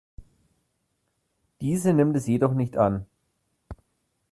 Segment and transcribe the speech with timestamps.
[1.61, 3.05] Diese nimmt es jedoch nicht an.